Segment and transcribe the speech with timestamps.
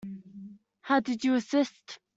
[0.81, 1.99] How did you assist?